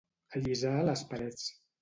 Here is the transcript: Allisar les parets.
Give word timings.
Allisar 0.39 0.73
les 0.89 1.05
parets. 1.13 1.47